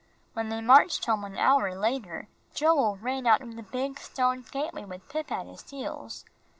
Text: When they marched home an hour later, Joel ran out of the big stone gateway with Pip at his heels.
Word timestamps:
When 0.33 0.49
they 0.49 0.61
marched 0.61 1.05
home 1.05 1.23
an 1.25 1.37
hour 1.37 1.75
later, 1.77 2.27
Joel 2.55 2.95
ran 2.95 3.27
out 3.27 3.43
of 3.43 3.55
the 3.55 3.61
big 3.61 3.99
stone 3.99 4.43
gateway 4.49 4.83
with 4.85 5.07
Pip 5.09 5.31
at 5.31 5.45
his 5.45 5.69
heels. 5.69 6.25